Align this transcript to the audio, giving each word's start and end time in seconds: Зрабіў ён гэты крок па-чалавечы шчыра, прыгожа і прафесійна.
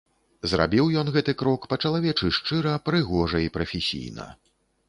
Зрабіў 0.51 0.87
ён 1.01 1.11
гэты 1.17 1.35
крок 1.41 1.67
па-чалавечы 1.73 2.31
шчыра, 2.39 2.73
прыгожа 2.89 3.45
і 3.47 3.53
прафесійна. 3.59 4.31